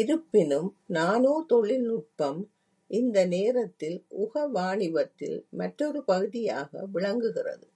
இருப்பினும், 0.00 0.76
நானோ 0.86 1.44
தொழில்நுட்பம் 1.48 2.40
இந்த 2.90 3.26
நேரத்தில் 3.26 4.04
ஊக 4.08 4.46
வாணிபத்தில் 4.46 5.46
மற்றொரு 5.50 6.04
பகுதியாக 6.04 6.86
விளங்குகிறது. 6.92 7.66